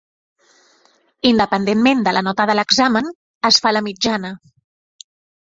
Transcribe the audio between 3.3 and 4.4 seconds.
es fa la mitjana.